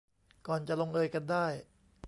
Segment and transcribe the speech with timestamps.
[0.47, 1.45] ก่อนจะลงเอยกันได้